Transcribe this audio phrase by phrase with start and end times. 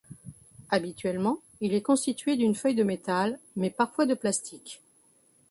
[0.71, 4.81] Habituellement, il est constitué d'une feuille de métal, mais parfois de plastique.